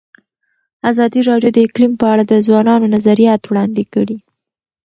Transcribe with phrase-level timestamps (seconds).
[0.91, 4.17] ازادي راډیو د اقلیم په اړه د ځوانانو نظریات وړاندې کړي.